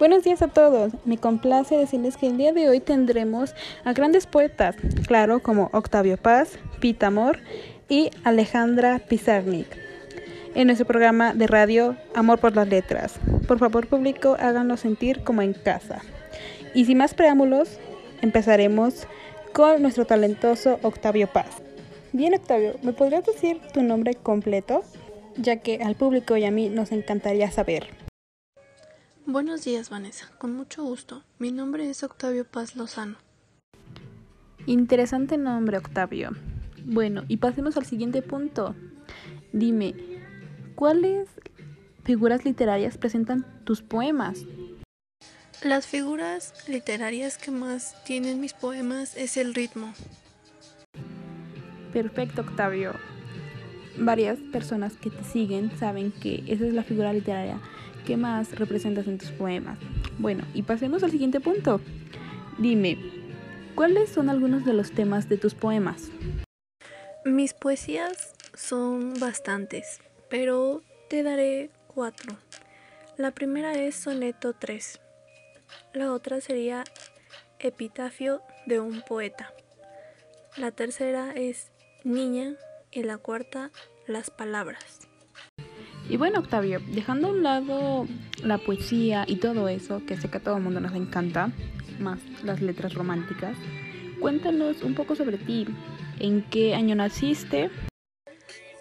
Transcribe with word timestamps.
Buenos 0.00 0.24
días 0.24 0.40
a 0.40 0.48
todos. 0.48 0.92
Me 1.04 1.18
complace 1.18 1.76
decirles 1.76 2.16
que 2.16 2.26
el 2.26 2.38
día 2.38 2.54
de 2.54 2.70
hoy 2.70 2.80
tendremos 2.80 3.54
a 3.84 3.92
grandes 3.92 4.26
poetas, 4.26 4.74
claro, 5.06 5.40
como 5.40 5.68
Octavio 5.74 6.16
Paz, 6.16 6.58
Pita 6.80 7.08
Amor 7.08 7.38
y 7.86 8.10
Alejandra 8.24 8.98
Pizarnik, 8.98 9.66
en 10.54 10.68
nuestro 10.68 10.86
programa 10.86 11.34
de 11.34 11.46
radio 11.46 11.96
Amor 12.14 12.38
por 12.38 12.56
las 12.56 12.66
Letras. 12.66 13.20
Por 13.46 13.58
favor, 13.58 13.88
público, 13.88 14.38
háganlo 14.40 14.78
sentir 14.78 15.22
como 15.22 15.42
en 15.42 15.52
casa. 15.52 16.00
Y 16.72 16.86
sin 16.86 16.96
más 16.96 17.12
preámbulos, 17.12 17.78
empezaremos 18.22 19.06
con 19.52 19.82
nuestro 19.82 20.06
talentoso 20.06 20.78
Octavio 20.80 21.26
Paz. 21.26 21.60
Bien, 22.14 22.32
Octavio, 22.32 22.76
¿me 22.82 22.94
podrías 22.94 23.26
decir 23.26 23.60
tu 23.74 23.82
nombre 23.82 24.14
completo? 24.14 24.82
Ya 25.36 25.56
que 25.56 25.82
al 25.82 25.94
público 25.94 26.38
y 26.38 26.46
a 26.46 26.50
mí 26.50 26.70
nos 26.70 26.90
encantaría 26.90 27.50
saber. 27.50 28.09
Buenos 29.26 29.64
días, 29.64 29.90
Vanessa. 29.90 30.30
Con 30.38 30.56
mucho 30.56 30.82
gusto. 30.82 31.22
Mi 31.38 31.52
nombre 31.52 31.88
es 31.88 32.02
Octavio 32.02 32.46
Paz 32.46 32.74
Lozano. 32.74 33.16
Interesante 34.64 35.36
nombre, 35.36 35.76
Octavio. 35.76 36.30
Bueno, 36.86 37.24
y 37.28 37.36
pasemos 37.36 37.76
al 37.76 37.84
siguiente 37.84 38.22
punto. 38.22 38.74
Dime, 39.52 39.94
¿cuáles 40.74 41.28
figuras 42.02 42.46
literarias 42.46 42.96
presentan 42.96 43.46
tus 43.64 43.82
poemas? 43.82 44.46
Las 45.62 45.86
figuras 45.86 46.54
literarias 46.66 47.36
que 47.36 47.50
más 47.50 48.02
tienen 48.04 48.40
mis 48.40 48.54
poemas 48.54 49.16
es 49.16 49.36
el 49.36 49.54
ritmo. 49.54 49.92
Perfecto, 51.92 52.40
Octavio. 52.40 52.94
Varias 53.98 54.38
personas 54.50 54.94
que 54.96 55.10
te 55.10 55.22
siguen 55.24 55.70
saben 55.78 56.10
que 56.10 56.42
esa 56.46 56.66
es 56.66 56.72
la 56.72 56.84
figura 56.84 57.12
literaria 57.12 57.60
¿Qué 58.06 58.16
más 58.16 58.58
representas 58.58 59.06
en 59.06 59.18
tus 59.18 59.30
poemas? 59.30 59.78
Bueno, 60.18 60.44
y 60.54 60.62
pasemos 60.62 61.02
al 61.02 61.10
siguiente 61.10 61.40
punto. 61.40 61.80
Dime, 62.58 62.98
¿cuáles 63.74 64.10
son 64.10 64.28
algunos 64.28 64.64
de 64.64 64.72
los 64.72 64.92
temas 64.92 65.28
de 65.28 65.36
tus 65.36 65.54
poemas? 65.54 66.10
Mis 67.24 67.54
poesías 67.54 68.34
son 68.54 69.14
bastantes, 69.20 70.00
pero 70.28 70.82
te 71.08 71.22
daré 71.22 71.70
cuatro. 71.86 72.36
La 73.16 73.32
primera 73.32 73.74
es 73.74 73.94
Soneto 73.94 74.54
3. 74.54 75.00
La 75.92 76.12
otra 76.12 76.40
sería 76.40 76.84
Epitafio 77.58 78.40
de 78.64 78.80
un 78.80 79.02
poeta. 79.02 79.52
La 80.56 80.70
tercera 80.70 81.32
es 81.34 81.70
Niña 82.04 82.56
y 82.90 83.02
la 83.02 83.18
cuarta 83.18 83.70
Las 84.06 84.30
palabras. 84.30 85.09
Y 86.10 86.16
bueno, 86.16 86.40
Octavio, 86.40 86.80
dejando 86.88 87.28
a 87.28 87.30
un 87.30 87.44
lado 87.44 88.04
la 88.42 88.58
poesía 88.58 89.24
y 89.28 89.36
todo 89.36 89.68
eso, 89.68 90.04
que 90.04 90.16
sé 90.16 90.28
que 90.28 90.38
a 90.38 90.40
todo 90.40 90.56
el 90.56 90.62
mundo 90.62 90.80
nos 90.80 90.92
encanta, 90.94 91.52
más 92.00 92.18
las 92.42 92.60
letras 92.60 92.94
románticas, 92.94 93.56
cuéntanos 94.18 94.82
un 94.82 94.96
poco 94.96 95.14
sobre 95.14 95.38
ti. 95.38 95.68
¿En 96.18 96.42
qué 96.42 96.74
año 96.74 96.96
naciste? 96.96 97.70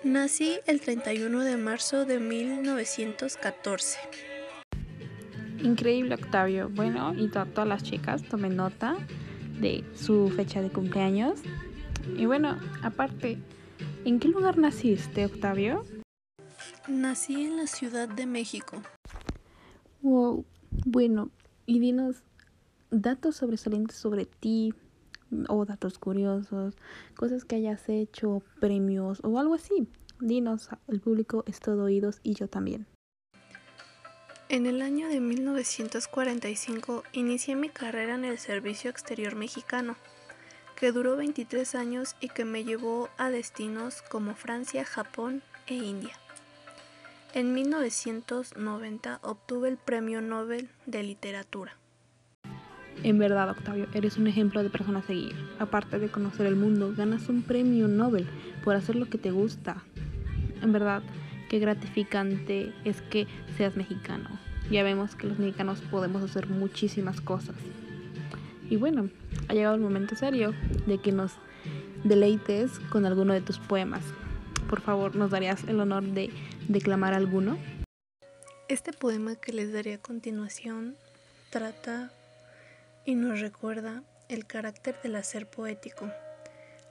Nací 0.03 0.57
el 0.65 0.81
31 0.81 1.43
de 1.43 1.55
marzo 1.57 2.05
de 2.05 2.19
1914. 2.19 3.99
Increíble, 5.61 6.15
Octavio. 6.15 6.69
Bueno, 6.69 7.13
y 7.15 7.27
todas 7.27 7.67
las 7.67 7.83
chicas 7.83 8.23
tomen 8.23 8.55
nota 8.55 8.97
de 9.59 9.83
su 9.93 10.29
fecha 10.35 10.63
de 10.63 10.69
cumpleaños. 10.69 11.41
Y 12.17 12.25
bueno, 12.25 12.57
aparte, 12.81 13.37
¿en 14.03 14.19
qué 14.19 14.29
lugar 14.29 14.57
naciste, 14.57 15.27
Octavio? 15.27 15.85
Nací 16.87 17.45
en 17.45 17.57
la 17.57 17.67
Ciudad 17.67 18.07
de 18.07 18.25
México. 18.25 18.81
Wow, 20.01 20.45
bueno, 20.85 21.29
y 21.65 21.79
dinos 21.79 22.23
datos 22.89 23.35
sobresalientes 23.35 23.97
sobre 23.97 24.25
ti 24.25 24.73
o 25.47 25.65
datos 25.65 25.99
curiosos, 25.99 26.75
cosas 27.15 27.45
que 27.45 27.57
hayas 27.57 27.87
hecho, 27.89 28.41
premios 28.59 29.19
o 29.23 29.37
algo 29.37 29.53
así. 29.53 29.87
Dinos, 30.19 30.69
el 30.87 30.99
público 30.99 31.43
es 31.47 31.59
todo 31.59 31.83
oídos 31.83 32.19
y 32.23 32.33
yo 32.33 32.47
también. 32.47 32.87
En 34.49 34.65
el 34.65 34.81
año 34.81 35.07
de 35.07 35.19
1945 35.19 37.03
inicié 37.13 37.55
mi 37.55 37.69
carrera 37.69 38.15
en 38.15 38.25
el 38.25 38.39
Servicio 38.39 38.89
Exterior 38.89 39.35
Mexicano, 39.35 39.95
que 40.75 40.91
duró 40.91 41.15
23 41.15 41.75
años 41.75 42.15
y 42.19 42.29
que 42.29 42.45
me 42.45 42.63
llevó 42.63 43.09
a 43.17 43.29
destinos 43.29 44.01
como 44.01 44.33
Francia, 44.33 44.85
Japón 44.85 45.43
e 45.67 45.75
India. 45.75 46.15
En 47.31 47.53
1990 47.53 49.19
obtuve 49.21 49.69
el 49.69 49.77
Premio 49.77 50.19
Nobel 50.19 50.67
de 50.87 51.03
Literatura. 51.03 51.77
En 53.03 53.19
verdad, 53.19 53.51
Octavio, 53.51 53.85
eres 53.93 54.17
un 54.17 54.25
ejemplo 54.25 54.63
de 54.63 54.71
persona 54.71 54.99
a 54.99 55.03
seguir. 55.03 55.35
Aparte 55.59 55.99
de 55.99 56.09
conocer 56.09 56.47
el 56.47 56.55
mundo, 56.55 56.91
ganas 56.97 57.29
un 57.29 57.43
premio 57.43 57.87
Nobel 57.87 58.27
por 58.63 58.75
hacer 58.75 58.95
lo 58.95 59.05
que 59.05 59.19
te 59.19 59.29
gusta. 59.29 59.83
En 60.63 60.71
verdad, 60.71 61.03
qué 61.49 61.59
gratificante 61.59 62.73
es 62.83 63.03
que 63.03 63.27
seas 63.57 63.77
mexicano. 63.77 64.27
Ya 64.71 64.81
vemos 64.81 65.15
que 65.15 65.27
los 65.27 65.37
mexicanos 65.37 65.81
podemos 65.81 66.23
hacer 66.23 66.47
muchísimas 66.47 67.21
cosas. 67.21 67.55
Y 68.71 68.75
bueno, 68.77 69.07
ha 69.47 69.53
llegado 69.53 69.75
el 69.75 69.81
momento 69.81 70.15
serio 70.15 70.55
de 70.87 70.97
que 70.97 71.11
nos 71.11 71.33
deleites 72.03 72.79
con 72.89 73.05
alguno 73.05 73.33
de 73.33 73.41
tus 73.41 73.59
poemas. 73.59 74.01
Por 74.69 74.81
favor, 74.81 75.15
¿nos 75.15 75.31
darías 75.31 75.63
el 75.63 75.79
honor 75.79 76.03
de 76.03 76.29
declamar 76.67 77.15
alguno? 77.15 77.57
Este 78.67 78.93
poema 78.93 79.35
que 79.35 79.51
les 79.51 79.73
daré 79.73 79.95
a 79.95 79.97
continuación 79.97 80.95
trata 81.49 82.11
y 83.03 83.15
nos 83.15 83.39
recuerda 83.39 84.03
el 84.27 84.45
carácter 84.45 85.01
del 85.01 85.15
hacer 85.15 85.47
poético, 85.47 86.11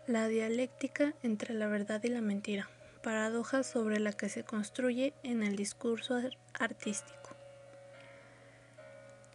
la 0.08 0.26
dialéctica 0.26 1.14
entre 1.22 1.54
la 1.54 1.68
verdad 1.68 2.02
y 2.02 2.08
la 2.08 2.20
mentira, 2.20 2.68
paradoja 3.04 3.62
sobre 3.62 4.00
la 4.00 4.12
que 4.12 4.28
se 4.28 4.42
construye 4.42 5.14
en 5.22 5.44
el 5.44 5.54
discurso 5.54 6.20
artístico. 6.58 7.36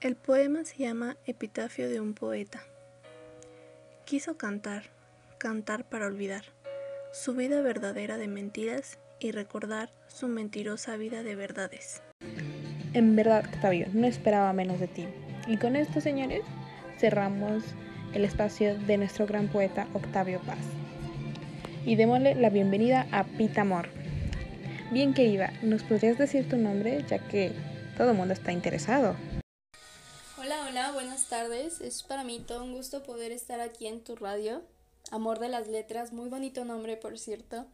El 0.02 0.18
poema 0.18 0.66
se 0.66 0.80
llama 0.80 1.16
Epitafio 1.26 1.88
de 1.88 2.02
un 2.02 2.14
poeta. 2.14 2.62
Quiso 4.04 4.36
cantar, 4.36 4.84
cantar 5.38 5.88
para 5.88 6.08
olvidar 6.08 6.44
su 7.14 7.36
vida 7.36 7.62
verdadera 7.62 8.18
de 8.18 8.28
mentiras 8.28 8.98
y 9.20 9.32
recordar 9.32 9.94
su 10.08 10.28
mentirosa 10.28 10.98
vida 10.98 11.22
de 11.22 11.36
verdades. 11.36 12.02
En 12.94 13.16
verdad, 13.16 13.46
Octavio, 13.46 13.86
no 13.94 14.08
esperaba 14.08 14.52
menos 14.52 14.80
de 14.80 14.88
ti. 14.88 15.06
Y 15.48 15.58
con 15.58 15.76
esto, 15.76 16.02
señores, 16.02 16.42
cerramos 16.98 17.64
el 18.14 18.26
espacio 18.26 18.80
de 18.80 18.98
nuestro 18.98 19.28
gran 19.28 19.48
poeta 19.48 19.88
Octavio 19.94 20.42
Paz. 20.42 20.58
Y 21.86 21.96
démosle 21.98 22.34
la 22.34 22.50
bienvenida 22.50 23.08
a 23.12 23.26
Pita 23.26 23.62
Amor. 23.62 23.90
Bien 24.92 25.14
querida, 25.14 25.54
¿nos 25.62 25.84
podrías 25.84 26.18
decir 26.18 26.50
tu 26.50 26.58
nombre 26.58 27.06
ya 27.08 27.20
que 27.20 27.52
todo 27.96 28.10
el 28.10 28.18
mundo 28.18 28.34
está 28.34 28.52
interesado? 28.52 29.16
Hola, 30.40 30.66
hola, 30.68 30.92
buenas 30.94 31.30
tardes. 31.30 31.80
Es 31.80 32.02
para 32.02 32.24
mí 32.24 32.40
todo 32.40 32.64
un 32.64 32.74
gusto 32.74 33.04
poder 33.04 33.32
estar 33.32 33.60
aquí 33.60 33.86
en 33.86 34.04
tu 34.04 34.16
radio. 34.16 34.64
Amor 35.12 35.40
de 35.40 35.50
las 35.50 35.68
Letras, 35.68 36.14
muy 36.14 36.30
bonito 36.30 36.66
nombre 36.66 36.98
por 36.98 37.18
cierto, 37.20 37.66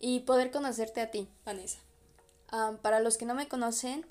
y 0.00 0.20
poder 0.20 0.50
conocerte 0.50 1.00
a 1.00 1.10
ti, 1.10 1.28
Vanessa. 1.46 1.80
para 2.82 3.00
los 3.00 3.16
que 3.16 3.26
no 3.26 3.34
me 3.34 3.48
conocen, 3.48 4.04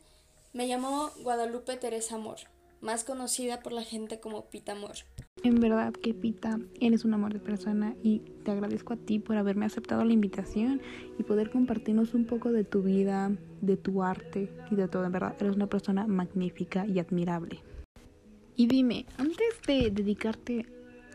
me 0.53 0.67
llamo 0.67 1.11
Guadalupe 1.21 1.77
Teresa 1.77 2.15
Amor, 2.15 2.37
más 2.81 3.03
conocida 3.03 3.61
por 3.61 3.71
la 3.71 3.83
gente 3.83 4.19
como 4.19 4.45
Pita 4.45 4.73
Amor. 4.73 4.95
En 5.43 5.59
verdad 5.59 5.93
que 5.93 6.13
Pita, 6.13 6.59
eres 6.79 7.05
un 7.05 7.13
amor 7.13 7.33
de 7.33 7.39
persona 7.39 7.95
y 8.01 8.19
te 8.43 8.51
agradezco 8.51 8.93
a 8.93 8.97
ti 8.97 9.19
por 9.19 9.35
haberme 9.35 9.65
aceptado 9.65 10.03
la 10.05 10.13
invitación 10.13 10.81
y 11.19 11.23
poder 11.23 11.51
compartirnos 11.51 12.13
un 12.13 12.25
poco 12.25 12.51
de 12.51 12.63
tu 12.63 12.81
vida, 12.81 13.31
de 13.61 13.77
tu 13.77 14.03
arte 14.03 14.49
y 14.71 14.75
de 14.75 14.87
todo. 14.87 15.05
En 15.05 15.11
verdad, 15.11 15.35
eres 15.39 15.55
una 15.55 15.67
persona 15.67 16.07
magnífica 16.07 16.85
y 16.87 16.99
admirable. 16.99 17.61
Y 18.55 18.67
dime, 18.67 19.05
antes 19.17 19.61
de 19.67 19.89
dedicarte 19.89 20.65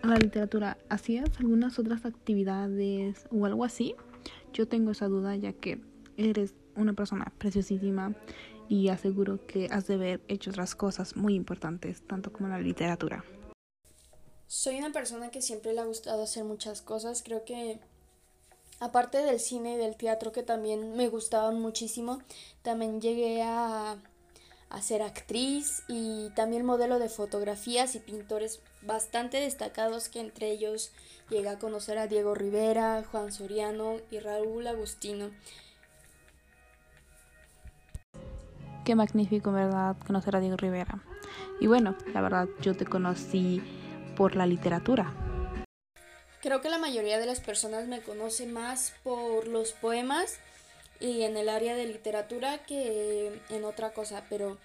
a 0.02 0.06
la 0.06 0.16
literatura, 0.16 0.78
¿hacías 0.88 1.30
algunas 1.38 1.78
otras 1.78 2.04
actividades 2.04 3.26
o 3.30 3.46
algo 3.46 3.64
así? 3.64 3.94
Yo 4.52 4.68
tengo 4.68 4.90
esa 4.90 5.08
duda 5.08 5.36
ya 5.36 5.52
que 5.52 5.80
eres 6.16 6.54
una 6.76 6.92
persona 6.92 7.32
preciosísima 7.38 8.14
y 8.68 8.88
aseguro 8.88 9.46
que 9.46 9.68
has 9.70 9.86
de 9.86 9.94
haber 9.94 10.20
hecho 10.28 10.50
otras 10.50 10.74
cosas 10.74 11.16
muy 11.16 11.34
importantes, 11.34 12.02
tanto 12.06 12.32
como 12.32 12.48
la 12.48 12.60
literatura. 12.60 13.24
Soy 14.46 14.78
una 14.78 14.92
persona 14.92 15.30
que 15.30 15.42
siempre 15.42 15.72
le 15.72 15.80
ha 15.80 15.84
gustado 15.84 16.22
hacer 16.22 16.44
muchas 16.44 16.80
cosas. 16.80 17.22
Creo 17.22 17.44
que 17.44 17.80
aparte 18.80 19.18
del 19.18 19.40
cine 19.40 19.74
y 19.74 19.76
del 19.76 19.96
teatro 19.96 20.32
que 20.32 20.42
también 20.42 20.96
me 20.96 21.08
gustaban 21.08 21.60
muchísimo, 21.60 22.20
también 22.62 23.00
llegué 23.00 23.42
a 23.42 23.96
a 24.70 24.82
ser 24.82 25.02
actriz 25.02 25.82
y 25.88 26.30
también 26.30 26.64
modelo 26.64 26.98
de 26.98 27.08
fotografías 27.08 27.94
y 27.94 28.00
pintores 28.00 28.60
bastante 28.82 29.38
destacados 29.38 30.08
que 30.08 30.20
entre 30.20 30.50
ellos 30.50 30.92
llega 31.30 31.52
a 31.52 31.58
conocer 31.58 31.98
a 31.98 32.06
Diego 32.06 32.34
Rivera, 32.34 33.02
Juan 33.10 33.32
Soriano 33.32 33.96
y 34.10 34.18
Raúl 34.18 34.66
Agustino. 34.66 35.30
Qué 38.84 38.94
magnífico, 38.94 39.52
¿verdad? 39.52 39.96
Conocer 40.06 40.36
a 40.36 40.40
Diego 40.40 40.56
Rivera. 40.56 41.02
Y 41.60 41.66
bueno, 41.66 41.94
la 42.14 42.20
verdad, 42.20 42.48
yo 42.62 42.74
te 42.76 42.86
conocí 42.86 43.62
por 44.16 44.34
la 44.34 44.46
literatura. 44.46 45.12
Creo 46.40 46.60
que 46.60 46.70
la 46.70 46.78
mayoría 46.78 47.18
de 47.18 47.26
las 47.26 47.40
personas 47.40 47.86
me 47.88 48.00
conocen 48.00 48.52
más 48.52 48.94
por 49.02 49.48
los 49.48 49.72
poemas 49.72 50.38
y 51.00 51.22
en 51.22 51.36
el 51.36 51.48
área 51.48 51.76
de 51.76 51.86
literatura 51.86 52.58
que 52.66 53.32
en 53.50 53.64
otra 53.64 53.92
cosa, 53.92 54.24
pero 54.28 54.58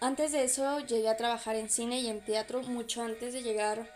antes 0.00 0.32
de 0.32 0.44
eso 0.44 0.80
llegué 0.80 1.08
a 1.08 1.16
trabajar 1.16 1.56
en 1.56 1.68
cine 1.68 2.00
y 2.00 2.08
en 2.08 2.20
teatro 2.20 2.62
mucho 2.62 3.02
antes 3.02 3.34
de 3.34 3.42
llegar 3.42 3.86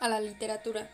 a 0.00 0.08
la 0.08 0.20
literatura. 0.20 0.88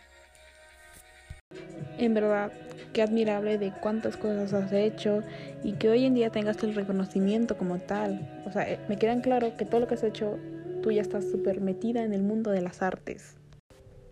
En 1.98 2.12
verdad, 2.12 2.52
qué 2.92 3.02
admirable 3.02 3.58
de 3.58 3.72
cuántas 3.72 4.16
cosas 4.16 4.52
has 4.52 4.72
hecho 4.72 5.22
y 5.62 5.72
que 5.74 5.88
hoy 5.88 6.04
en 6.04 6.14
día 6.14 6.30
tengas 6.30 6.62
el 6.62 6.74
reconocimiento 6.74 7.56
como 7.56 7.78
tal. 7.78 8.42
O 8.46 8.52
sea, 8.52 8.70
eh, 8.70 8.78
me 8.88 8.98
queda 8.98 9.20
claro 9.22 9.56
que 9.56 9.64
todo 9.64 9.80
lo 9.80 9.86
que 9.86 9.94
has 9.94 10.02
hecho, 10.02 10.38
tú 10.82 10.90
ya 10.90 11.02
estás 11.02 11.24
súper 11.30 11.60
metida 11.60 12.02
en 12.02 12.12
el 12.12 12.22
mundo 12.22 12.50
de 12.50 12.62
las 12.62 12.82
artes. 12.82 13.36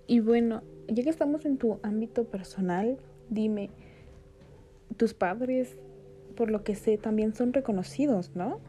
Y 0.06 0.21
bueno, 0.21 0.62
ya 0.88 1.03
que 1.03 1.11
estamos 1.11 1.45
en 1.45 1.59
tu 1.59 1.81
ámbito 1.83 2.25
personal, 2.25 2.99
dime, 3.29 3.71
tus 4.94 5.15
padres, 5.15 5.77
por 6.37 6.50
lo 6.50 6.65
que 6.65 6.75
sé, 6.75 6.99
también 6.99 7.35
son 7.35 7.53
reconocidos, 7.53 8.35
¿no? 8.35 8.61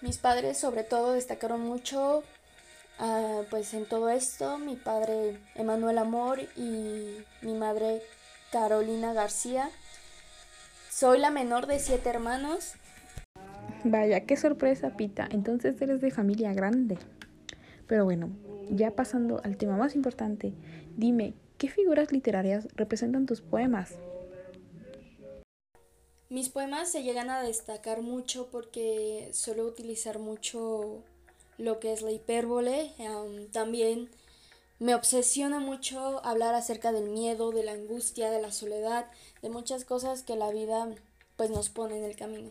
Mis 0.00 0.18
padres 0.18 0.58
sobre 0.58 0.84
todo 0.84 1.12
destacaron 1.12 1.60
mucho 1.60 2.22
Ah, 3.00 3.42
pues 3.48 3.74
en 3.74 3.84
todo 3.84 4.08
esto, 4.08 4.58
mi 4.58 4.74
padre 4.74 5.38
Emanuel 5.54 5.98
Amor 5.98 6.40
y 6.56 7.18
mi 7.42 7.54
madre 7.54 8.02
Carolina 8.50 9.12
García. 9.12 9.70
Soy 10.90 11.20
la 11.20 11.30
menor 11.30 11.68
de 11.68 11.78
siete 11.78 12.10
hermanos. 12.10 12.74
Vaya, 13.84 14.26
qué 14.26 14.36
sorpresa, 14.36 14.96
Pita. 14.96 15.28
Entonces 15.30 15.80
eres 15.80 16.00
de 16.00 16.10
familia 16.10 16.52
grande. 16.52 16.98
Pero 17.86 18.04
bueno, 18.04 18.30
ya 18.68 18.90
pasando 18.90 19.40
al 19.44 19.56
tema 19.56 19.76
más 19.76 19.94
importante, 19.94 20.54
dime, 20.96 21.34
¿qué 21.56 21.68
figuras 21.68 22.10
literarias 22.10 22.66
representan 22.74 23.26
tus 23.26 23.42
poemas? 23.42 23.96
Mis 26.30 26.50
poemas 26.50 26.92
se 26.92 27.02
llegan 27.02 27.30
a 27.30 27.42
destacar 27.42 28.02
mucho 28.02 28.48
porque 28.52 29.30
suelo 29.32 29.64
utilizar 29.64 30.18
mucho 30.18 31.02
lo 31.56 31.80
que 31.80 31.94
es 31.94 32.02
la 32.02 32.12
hipérbole. 32.12 32.92
también 33.50 34.10
me 34.78 34.94
obsesiona 34.94 35.58
mucho 35.58 36.24
hablar 36.26 36.54
acerca 36.54 36.92
del 36.92 37.08
miedo, 37.08 37.50
de 37.50 37.64
la 37.64 37.72
angustia, 37.72 38.30
de 38.30 38.42
la 38.42 38.52
soledad, 38.52 39.06
de 39.40 39.48
muchas 39.48 39.86
cosas 39.86 40.22
que 40.22 40.36
la 40.36 40.50
vida 40.50 40.88
pues 41.36 41.48
nos 41.48 41.70
pone 41.70 41.96
en 41.96 42.04
el 42.04 42.14
camino. 42.14 42.50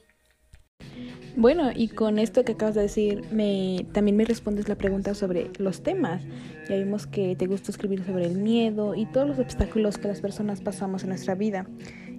Bueno, 1.36 1.70
y 1.74 1.90
con 1.90 2.18
esto 2.18 2.44
que 2.44 2.54
acabas 2.54 2.74
de 2.74 2.82
decir, 2.82 3.22
me, 3.32 3.86
también 3.94 4.18
me 4.18 4.26
respondes 4.26 4.68
la 4.68 4.76
pregunta 4.76 5.14
sobre 5.14 5.52
los 5.60 5.84
temas. 5.84 6.24
Ya 6.68 6.78
vimos 6.78 7.06
que 7.06 7.36
te 7.36 7.46
gusta 7.46 7.72
escribir 7.72 8.04
sobre 8.04 8.26
el 8.26 8.40
miedo 8.40 8.96
y 8.96 9.06
todos 9.06 9.28
los 9.28 9.38
obstáculos 9.38 10.00
que 10.00 10.08
las 10.08 10.20
personas 10.20 10.62
pasamos 10.62 11.04
en 11.04 11.10
nuestra 11.10 11.36
vida. 11.36 11.68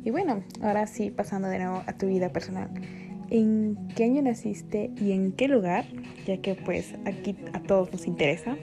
Y 0.05 0.11
bueno, 0.11 0.45
ahora 0.63 0.87
sí, 0.87 1.11
pasando 1.11 1.49
de 1.49 1.59
nuevo 1.59 1.83
a 1.87 1.93
tu 1.97 2.07
vida 2.07 2.31
personal 2.31 2.71
en 3.31 3.77
qué 3.95 4.05
año 4.05 4.23
naciste 4.23 4.91
y 4.97 5.13
en 5.13 5.33
qué 5.33 5.49
lugar, 5.49 5.85
ya 6.27 6.39
que 6.39 6.55
pues 6.55 6.95
aquí 7.05 7.37
a 7.53 7.63
todos 7.63 7.93
nos 7.93 8.07
interesa. 8.07 8.57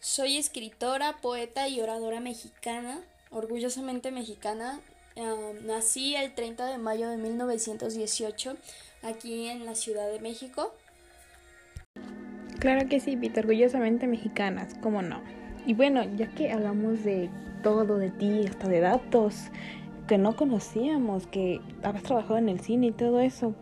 Soy 0.00 0.36
escritora, 0.36 1.18
poeta 1.20 1.68
y 1.68 1.80
oradora 1.80 2.20
mexicana, 2.20 3.00
orgullosamente 3.30 4.10
mexicana. 4.10 4.80
nací 5.64 6.14
el 6.14 6.34
30 6.34 6.66
de 6.66 6.78
mayo 6.78 7.08
de 7.08 7.16
1918 7.16 8.56
aquí 9.02 9.48
en 9.48 9.66
la 9.66 9.74
Ciudad 9.74 10.10
de 10.10 10.20
México. 10.20 10.74
Claro 12.58 12.88
que 12.88 13.00
sí, 13.00 13.16
Pita, 13.16 13.40
orgullosamente 13.40 14.06
mexicanas, 14.06 14.74
¿cómo 14.82 15.02
no? 15.02 15.22
Y 15.66 15.74
bueno, 15.74 16.04
ya 16.16 16.28
que 16.34 16.50
hablamos 16.50 17.04
de 17.04 17.30
todo 17.62 17.98
de 17.98 18.10
ti, 18.10 18.46
hasta 18.48 18.68
de 18.68 18.80
datos, 18.80 19.50
que 20.06 20.18
no 20.18 20.34
conocíamos, 20.36 21.26
que 21.26 21.60
habías 21.82 22.04
trabajado 22.04 22.38
en 22.38 22.48
el 22.48 22.60
cine 22.60 22.88
y 22.88 22.92
todo 22.92 23.20
eso. 23.20 23.54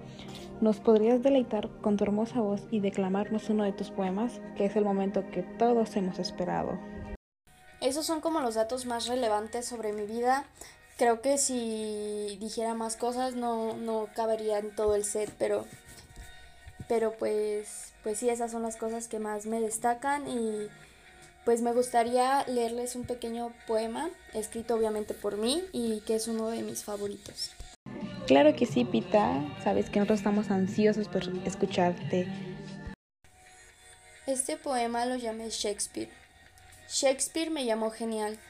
¿Nos 0.60 0.80
podrías 0.80 1.22
deleitar 1.22 1.68
con 1.82 1.98
tu 1.98 2.04
hermosa 2.04 2.40
voz 2.40 2.66
y 2.70 2.80
declamarnos 2.80 3.50
uno 3.50 3.64
de 3.64 3.72
tus 3.72 3.90
poemas, 3.90 4.40
que 4.56 4.64
es 4.64 4.76
el 4.76 4.84
momento 4.84 5.28
que 5.30 5.42
todos 5.42 5.94
hemos 5.96 6.18
esperado? 6.18 6.78
Esos 7.82 8.06
son 8.06 8.22
como 8.22 8.40
los 8.40 8.54
datos 8.54 8.86
más 8.86 9.06
relevantes 9.06 9.66
sobre 9.66 9.92
mi 9.92 10.06
vida. 10.06 10.46
Creo 10.96 11.20
que 11.20 11.36
si 11.36 12.38
dijera 12.40 12.72
más 12.72 12.96
cosas 12.96 13.34
no, 13.34 13.76
no 13.76 14.06
cabería 14.14 14.58
en 14.58 14.74
todo 14.74 14.94
el 14.94 15.04
set, 15.04 15.30
pero, 15.38 15.66
pero 16.88 17.12
pues, 17.18 17.92
pues 18.02 18.18
sí, 18.18 18.30
esas 18.30 18.50
son 18.50 18.62
las 18.62 18.76
cosas 18.76 19.08
que 19.08 19.18
más 19.18 19.44
me 19.44 19.60
destacan 19.60 20.26
y 20.26 20.68
pues 21.46 21.62
me 21.62 21.72
gustaría 21.72 22.44
leerles 22.48 22.96
un 22.96 23.04
pequeño 23.04 23.52
poema, 23.68 24.10
escrito 24.34 24.74
obviamente 24.74 25.14
por 25.14 25.36
mí 25.36 25.62
y 25.72 26.00
que 26.00 26.16
es 26.16 26.26
uno 26.26 26.48
de 26.48 26.62
mis 26.62 26.82
favoritos. 26.82 27.52
Claro 28.26 28.56
que 28.56 28.66
sí, 28.66 28.84
Pita. 28.84 29.44
Sabes 29.62 29.88
que 29.88 30.00
nosotros 30.00 30.18
estamos 30.18 30.50
ansiosos 30.50 31.06
por 31.06 31.22
escucharte. 31.46 32.26
Este 34.26 34.56
poema 34.56 35.06
lo 35.06 35.14
llamé 35.14 35.48
Shakespeare. 35.50 36.10
Shakespeare 36.88 37.50
me 37.50 37.64
llamó 37.64 37.92
genial. 37.92 38.40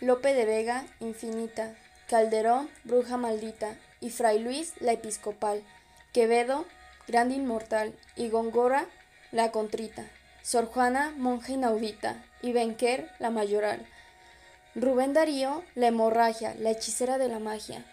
Lope 0.00 0.32
de 0.32 0.44
Vega, 0.44 0.86
infinita. 1.00 1.74
Calderón, 2.08 2.70
bruja 2.84 3.16
maldita. 3.16 3.76
Y 4.00 4.10
Fray 4.10 4.38
Luis, 4.38 4.72
la 4.78 4.92
episcopal. 4.92 5.64
Quevedo, 6.12 6.64
grande 7.08 7.34
inmortal. 7.34 7.92
Y 8.14 8.28
Gongora, 8.28 8.86
la 9.32 9.50
contrita. 9.50 10.04
Sor 10.46 10.66
Juana, 10.66 11.12
monja 11.18 11.54
inaudita 11.54 12.24
y 12.40 12.52
Benker, 12.52 13.10
la 13.18 13.30
mayoral. 13.30 13.84
Rubén 14.76 15.12
Darío, 15.12 15.64
la 15.74 15.88
hemorragia, 15.88 16.54
la 16.60 16.70
hechicera 16.70 17.18
de 17.18 17.26
la 17.26 17.40
magia. 17.40 17.84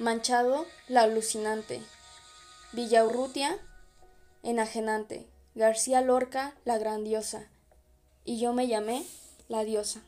Manchado, 0.00 0.66
la 0.88 1.02
alucinante. 1.02 1.78
Villaurrutia, 2.72 3.56
enajenante. 4.42 5.28
García 5.54 6.00
Lorca, 6.00 6.54
la 6.64 6.76
grandiosa. 6.76 7.44
Y 8.24 8.40
yo 8.40 8.52
me 8.52 8.66
llamé 8.66 9.04
la 9.48 9.62
diosa. 9.62 10.00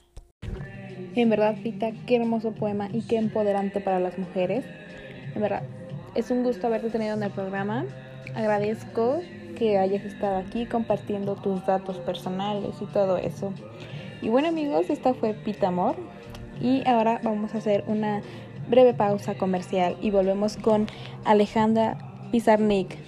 En 1.15 1.31
verdad, 1.31 1.55
Rita, 1.63 1.93
qué 2.09 2.17
hermoso 2.17 2.51
poema 2.57 2.89
y 2.93 3.03
qué 3.03 3.19
empoderante 3.19 3.81
para 3.81 4.01
las 4.01 4.19
mujeres. 4.19 4.65
En 5.33 5.41
verdad, 5.41 5.63
es 6.17 6.33
un 6.33 6.43
gusto 6.43 6.67
haberte 6.67 6.91
tenido 6.91 7.15
en 7.15 7.23
el 7.23 7.31
programa. 7.31 7.87
Agradezco 8.35 9.21
que 9.59 9.77
hayas 9.77 10.05
estado 10.05 10.37
aquí 10.37 10.67
compartiendo 10.67 11.35
tus 11.35 11.67
datos 11.67 11.99
personales 11.99 12.77
y 12.81 12.87
todo 12.87 13.17
eso. 13.19 13.53
Y 14.23 14.29
bueno 14.29 14.49
amigos, 14.49 14.89
esta 14.89 15.15
fue 15.15 15.35
Pita 15.35 15.69
Amor 15.69 15.97
y 16.61 16.87
ahora 16.87 17.21
vamos 17.23 17.55
a 17.55 17.59
hacer 17.59 17.85
una 17.87 18.23
breve 18.69 18.95
pausa 18.95 19.35
comercial 19.37 19.97
y 20.01 20.11
volvemos 20.11 20.57
con 20.57 20.87
Alejandra 21.25 21.99
Pizarnik. 22.31 23.08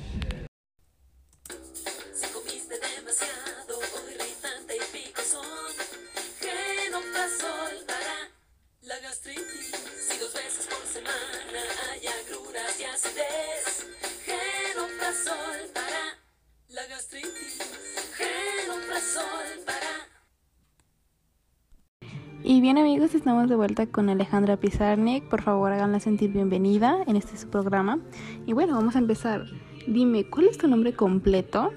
Y 22.51 22.61
bien 22.61 22.79
amigos, 22.79 23.15
estamos 23.15 23.49
de 23.49 23.55
vuelta 23.55 23.87
con 23.87 24.09
Alejandra 24.09 24.57
Pizarnik. 24.57 25.23
Por 25.29 25.41
favor, 25.41 25.71
háganla 25.71 26.01
sentir 26.01 26.33
bienvenida 26.33 26.99
en 27.07 27.15
este 27.15 27.37
su 27.37 27.49
programa. 27.49 28.01
Y 28.45 28.55
bueno, 28.55 28.75
vamos 28.75 28.97
a 28.97 28.99
empezar. 28.99 29.45
Dime, 29.87 30.29
¿cuál 30.29 30.49
es 30.49 30.59
tu 30.59 30.67
nombre 30.67 30.93
completo? 30.93 31.71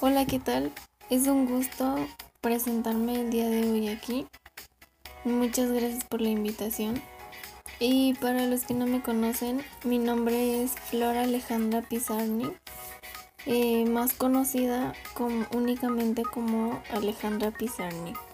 Hola, 0.00 0.26
¿qué 0.26 0.38
tal? 0.38 0.70
Es 1.10 1.26
un 1.26 1.44
gusto 1.44 1.96
presentarme 2.40 3.20
el 3.20 3.30
día 3.30 3.48
de 3.48 3.68
hoy 3.68 3.88
aquí. 3.88 4.28
Muchas 5.24 5.72
gracias 5.72 6.04
por 6.04 6.20
la 6.20 6.28
invitación. 6.28 7.02
Y 7.80 8.14
para 8.20 8.46
los 8.46 8.66
que 8.66 8.74
no 8.74 8.86
me 8.86 9.02
conocen, 9.02 9.60
mi 9.82 9.98
nombre 9.98 10.62
es 10.62 10.70
Flora 10.70 11.22
Alejandra 11.22 11.82
Pizarnik, 11.82 12.56
eh, 13.44 13.84
más 13.86 14.12
conocida 14.12 14.92
únicamente 15.52 16.22
como 16.22 16.80
Alejandra 16.92 17.50
Pizarnik. 17.50 18.29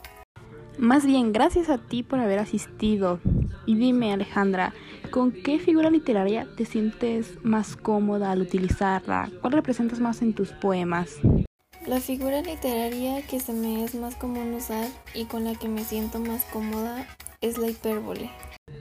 Más 0.78 1.06
bien, 1.06 1.32
gracias 1.32 1.70
a 1.70 1.78
ti 1.78 2.02
por 2.02 2.20
haber 2.20 2.38
asistido. 2.38 3.18
Y 3.64 3.76
dime, 3.76 4.12
Alejandra, 4.12 4.74
¿con 5.10 5.32
qué 5.32 5.58
figura 5.58 5.90
literaria 5.90 6.46
te 6.56 6.66
sientes 6.66 7.38
más 7.42 7.76
cómoda 7.76 8.30
al 8.30 8.42
utilizarla? 8.42 9.30
¿Cuál 9.40 9.54
representas 9.54 10.00
más 10.00 10.20
en 10.20 10.34
tus 10.34 10.52
poemas? 10.52 11.16
La 11.86 11.98
figura 12.00 12.42
literaria 12.42 13.22
que 13.22 13.40
se 13.40 13.54
me 13.54 13.84
es 13.84 13.94
más 13.94 14.16
común 14.16 14.52
usar 14.52 14.86
y 15.14 15.24
con 15.24 15.44
la 15.44 15.54
que 15.54 15.68
me 15.68 15.82
siento 15.82 16.18
más 16.18 16.44
cómoda 16.44 17.06
es 17.40 17.56
la 17.56 17.68
hipérbole. 17.68 18.30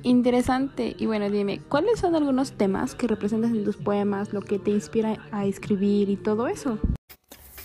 Interesante. 0.04 0.96
Y 1.00 1.06
bueno, 1.06 1.30
dime, 1.30 1.62
¿cuáles 1.70 2.00
son 2.00 2.16
algunos 2.16 2.54
temas 2.54 2.94
que 2.94 3.08
representas 3.08 3.52
en 3.52 3.64
tus 3.64 3.78
poemas, 3.78 4.34
lo 4.34 4.42
que 4.42 4.60
te 4.60 4.72
inspira 4.72 5.18
a 5.32 5.46
escribir 5.46 6.10
y 6.10 6.18
todo 6.18 6.48
eso? 6.48 6.78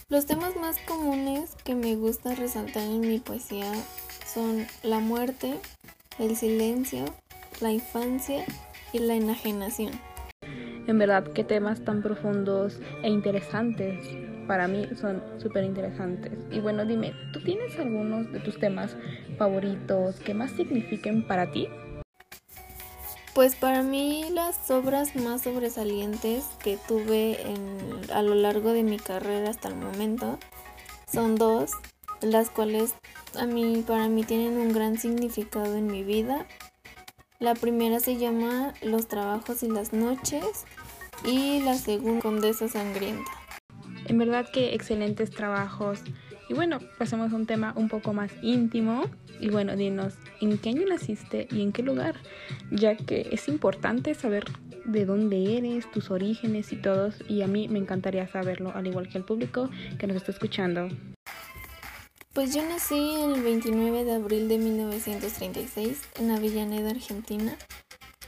Los 0.09 0.27
temas 0.27 0.57
más 0.57 0.77
comunes 0.87 1.57
que 1.65 1.75
me 1.75 1.97
gusta 1.97 2.35
resaltar 2.35 2.83
en 2.83 3.01
mi 3.01 3.19
poesía 3.19 3.73
son 4.33 4.67
la 4.83 5.01
muerte, 5.01 5.59
el 6.19 6.37
silencio, 6.37 7.05
la 7.61 7.73
infancia 7.73 8.45
y 8.93 9.01
la 9.01 9.15
enajenación. 9.15 9.93
En 10.87 10.99
verdad, 10.99 11.25
qué 11.33 11.45
temas 11.45 11.85
tan 11.85 12.03
profundos 12.03 12.81
e 13.03 13.09
interesantes. 13.09 13.99
Para 14.47 14.67
mí 14.67 14.89
son 15.01 15.23
súper 15.39 15.65
interesantes. 15.65 16.33
Y 16.51 16.61
bueno, 16.61 16.85
dime, 16.85 17.13
¿tú 17.33 17.41
tienes 17.43 17.79
algunos 17.79 18.33
de 18.33 18.41
tus 18.41 18.59
temas 18.59 18.97
favoritos 19.39 20.17
que 20.21 20.35
más 20.35 20.51
signifiquen 20.53 21.27
para 21.27 21.51
ti? 21.53 21.69
Pues 23.35 23.55
para 23.55 23.83
mí 23.83 24.25
las 24.33 24.71
obras 24.71 25.15
más 25.15 25.43
sobresalientes 25.43 26.45
que 26.63 26.77
tuve 26.89 27.39
a 28.13 28.23
lo 28.23 28.35
largo 28.35 28.73
de 28.73 28.83
mi 28.83 28.99
carrera 28.99 29.51
hasta 29.51 29.69
el 29.69 29.77
momento 29.77 30.39
son 31.13 31.37
dos, 31.37 31.71
las 32.23 32.51
cuales 32.51 32.95
a 33.37 33.47
mí 33.47 33.85
para 33.87 34.09
mí 34.09 34.25
tienen 34.25 34.59
un 34.59 34.73
gran 34.73 34.99
significado 34.99 35.77
en 35.77 35.87
mi 35.87 36.03
vida. 36.03 36.47
La 37.39 37.55
primera 37.55 38.01
se 38.01 38.17
llama 38.17 38.75
Los 38.83 39.09
trabajos 39.09 39.63
y 39.63 39.69
las 39.69 39.93
noches 39.93 40.65
y 41.25 41.63
la 41.63 41.75
segunda 41.75 42.21
Condesa 42.21 42.69
Sangrienta. 42.69 43.31
En 44.07 44.19
verdad 44.19 44.47
que 44.51 44.75
excelentes 44.75 45.31
trabajos. 45.31 46.01
Y 46.49 46.55
bueno, 46.55 46.81
pasemos 46.99 47.33
a 47.33 47.37
un 47.37 47.47
tema 47.47 47.73
un 47.77 47.89
poco 47.89 48.13
más 48.13 48.33
íntimo. 48.43 49.05
Y 49.41 49.49
bueno, 49.49 49.77
dinos, 49.77 50.15
¿en 50.41 50.59
qué 50.59 50.71
año 50.71 50.87
naciste 50.89 51.47
y 51.51 51.63
en 51.63 51.73
qué 51.73 51.83
lugar? 51.83 52.17
Ya 52.71 52.97
que 52.97 53.29
es 53.31 53.49
importante 53.49 54.15
saber 54.15 54.45
de 54.85 55.05
dónde 55.05 55.57
eres, 55.57 55.91
tus 55.91 56.11
orígenes 56.11 56.73
y 56.73 56.77
todos. 56.77 57.15
Y 57.29 57.43
a 57.43 57.47
mí 57.47 57.69
me 57.69 57.79
encantaría 57.79 58.27
saberlo, 58.27 58.73
al 58.75 58.87
igual 58.87 59.09
que 59.09 59.19
al 59.19 59.25
público 59.25 59.71
que 59.99 60.07
nos 60.07 60.17
está 60.17 60.33
escuchando. 60.33 60.89
Pues 62.33 62.55
yo 62.55 62.63
nací 62.63 63.15
el 63.17 63.43
29 63.43 64.05
de 64.05 64.13
abril 64.13 64.49
de 64.49 64.59
1936 64.59 66.01
en 66.21 66.31
Avellaneda, 66.31 66.91
Argentina 66.91 67.57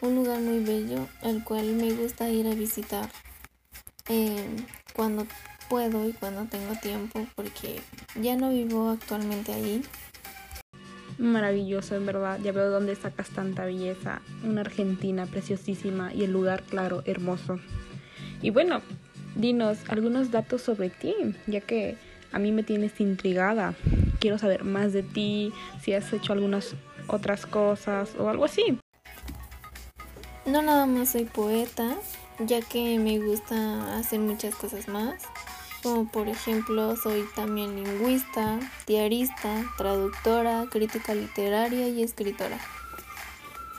un 0.00 0.16
lugar 0.16 0.40
muy 0.40 0.59
bello 0.64 1.06
al 1.23 1.44
cual 1.44 1.66
me 1.75 1.92
gusta 1.92 2.28
ir 2.28 2.49
a 2.49 2.54
visitar 2.54 3.09
eh, 4.09 4.44
cuando 4.94 5.25
puedo 5.68 6.09
y 6.09 6.12
cuando 6.12 6.44
tengo 6.47 6.75
tiempo 6.82 7.25
porque 7.37 7.80
ya 8.21 8.37
no 8.37 8.50
vivo 8.50 8.90
actualmente 8.90 9.52
allí. 9.52 9.82
Maravilloso, 11.18 11.94
en 11.94 12.04
verdad. 12.04 12.40
Ya 12.42 12.50
veo 12.50 12.71
dónde 12.71 12.97
sacas 12.97 13.30
tanta 13.30 13.64
belleza. 13.64 14.21
Una 14.42 14.62
Argentina 14.62 15.26
preciosísima 15.26 16.12
y 16.12 16.25
el 16.25 16.32
lugar, 16.32 16.64
claro, 16.64 17.04
hermoso. 17.06 17.61
Y 18.40 18.50
bueno, 18.50 18.82
dinos 19.37 19.78
algunos 19.87 20.32
datos 20.32 20.62
sobre 20.62 20.90
ti, 20.90 21.14
ya 21.47 21.61
que 21.61 21.97
a 22.33 22.39
mí 22.39 22.53
me 22.53 22.62
tienes 22.62 23.01
intrigada. 23.01 23.75
Quiero 24.21 24.39
saber 24.39 24.65
más 24.65 24.93
de 24.93 25.03
ti, 25.03 25.53
si 25.83 25.93
has 25.93 26.12
hecho 26.12 26.33
algunas 26.33 26.75
otras 27.07 27.47
cosas 27.47 28.15
o 28.19 28.29
algo 28.29 28.45
así. 28.45 28.79
No 30.45 30.62
nada 30.62 30.87
más 30.87 31.11
soy 31.11 31.25
poeta, 31.25 31.97
ya 32.41 32.61
que 32.61 32.99
me 32.99 33.19
gusta 33.19 33.97
hacer 33.97 34.21
muchas 34.21 34.55
cosas 34.55 34.89
más, 34.89 35.23
como 35.83 36.11
por 36.11 36.29
ejemplo 36.29 36.97
soy 36.97 37.25
también 37.37 37.77
lingüista, 37.77 38.59
diarista, 38.87 39.65
traductora, 39.77 40.67
crítica 40.71 41.15
literaria 41.15 41.89
y 41.89 42.03
escritora. 42.03 42.59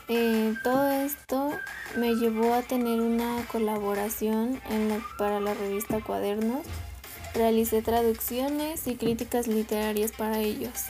Eh, 0.08 0.54
todo 0.62 0.90
esto 0.90 1.50
me 1.96 2.14
llevó 2.14 2.52
a 2.52 2.62
tener 2.62 3.00
una 3.00 3.42
colaboración 3.50 4.60
para 5.18 5.40
la 5.40 5.54
revista 5.54 6.00
Cuadernos. 6.00 6.66
Realicé 7.34 7.82
traducciones 7.82 8.86
y 8.86 8.94
críticas 8.94 9.48
literarias 9.48 10.12
para 10.12 10.38
ellos. 10.38 10.84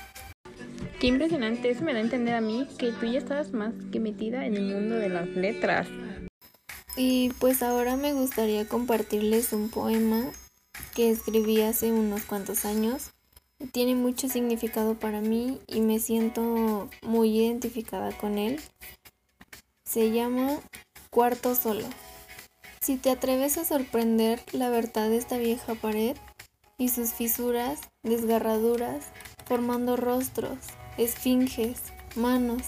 Qué 1.01 1.07
impresionante, 1.07 1.71
eso 1.71 1.83
me 1.83 1.93
da 1.93 2.01
a 2.01 2.03
entender 2.03 2.35
a 2.35 2.41
mí 2.41 2.69
que 2.79 2.93
tú 2.93 3.07
ya 3.07 3.19
estabas 3.19 3.53
más 3.53 3.73
que 3.91 3.99
metida 3.99 4.45
en 4.45 4.57
el 4.57 4.75
mundo 4.75 4.95
de 4.97 5.09
las 5.09 5.27
letras. 5.29 5.89
Y 6.97 7.31
pues 7.41 7.63
ahora 7.63 7.97
me 7.97 8.13
gustaría 8.13 8.69
compartirles 8.69 9.53
un 9.53 9.69
poema 9.71 10.25
que 10.95 11.11
escribí 11.11 11.63
hace 11.63 11.93
unos 11.93 12.23
cuantos 12.25 12.65
años. 12.65 13.11
Tiene 13.73 13.95
mucho 13.95 14.29
significado 14.29 14.95
para 14.95 15.21
mí 15.21 15.61
y 15.67 15.81
me 15.81 15.99
siento 15.99 16.89
muy 17.03 17.39
identificada 17.39 18.17
con 18.17 18.39
él. 18.39 18.61
Se 19.85 20.11
llama 20.11 20.61
Cuarto 21.11 21.55
Solo. 21.55 21.87
Si 22.81 22.97
te 22.97 23.11
atreves 23.11 23.57
a 23.57 23.65
sorprender 23.65 24.41
la 24.53 24.69
verdad 24.69 25.09
de 25.09 25.17
esta 25.17 25.39
vieja 25.39 25.75
pared 25.75 26.17
y 26.79 26.89
sus 26.89 27.13
fisuras, 27.13 27.81
desgarraduras, 28.03 29.07
formando 29.47 29.97
rostros, 29.97 30.59
esfinges, 30.99 31.81
manos, 32.17 32.63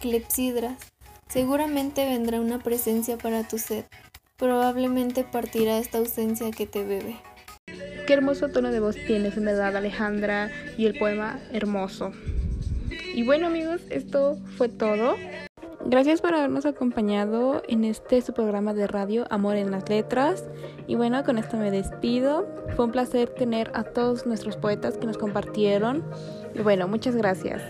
clepsidras. 0.00 0.78
Seguramente 1.28 2.04
vendrá 2.04 2.40
una 2.40 2.58
presencia 2.58 3.16
para 3.16 3.46
tu 3.46 3.58
sed. 3.58 3.84
Probablemente 4.36 5.24
partirá 5.24 5.78
esta 5.78 5.98
ausencia 5.98 6.50
que 6.50 6.66
te 6.66 6.84
bebe. 6.84 7.16
Qué 8.06 8.12
hermoso 8.12 8.48
tono 8.48 8.70
de 8.70 8.80
voz 8.80 8.96
tienes, 9.06 9.36
en 9.36 9.46
verdad, 9.46 9.76
Alejandra, 9.76 10.50
y 10.76 10.86
el 10.86 10.98
poema 10.98 11.40
hermoso. 11.52 12.12
Y 13.14 13.24
bueno, 13.24 13.46
amigos, 13.46 13.80
esto 13.90 14.38
fue 14.56 14.68
todo. 14.68 15.16
Gracias 15.86 16.22
por 16.22 16.32
habernos 16.32 16.64
acompañado 16.64 17.62
en 17.68 17.84
este 17.84 18.22
su 18.22 18.32
programa 18.32 18.72
de 18.72 18.86
radio 18.86 19.26
Amor 19.28 19.56
en 19.56 19.70
las 19.70 19.86
Letras. 19.86 20.42
Y 20.86 20.94
bueno, 20.94 21.22
con 21.24 21.36
esto 21.36 21.58
me 21.58 21.70
despido. 21.70 22.46
Fue 22.74 22.86
un 22.86 22.90
placer 22.90 23.28
tener 23.28 23.70
a 23.74 23.84
todos 23.84 24.24
nuestros 24.24 24.56
poetas 24.56 24.96
que 24.96 25.04
nos 25.04 25.18
compartieron 25.18 26.02
y 26.54 26.60
bueno, 26.60 26.88
muchas 26.88 27.16
gracias. 27.16 27.62